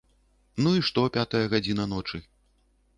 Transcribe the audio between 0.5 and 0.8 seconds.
Ну